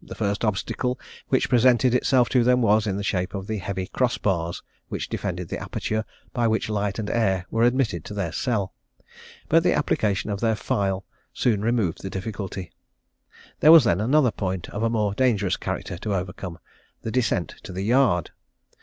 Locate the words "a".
14.82-14.88